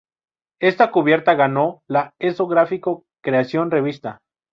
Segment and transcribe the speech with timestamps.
[0.59, 4.19] Esta cubierta ganó la Esso gráfico creación revista.